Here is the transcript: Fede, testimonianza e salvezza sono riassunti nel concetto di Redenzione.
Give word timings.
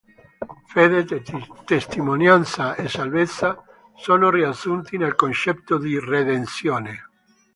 Fede, 0.65 1.05
testimonianza 1.67 2.73
e 2.73 2.89
salvezza 2.89 3.61
sono 3.95 4.31
riassunti 4.31 4.97
nel 4.97 5.13
concetto 5.13 5.77
di 5.77 5.99
Redenzione. 5.99 7.01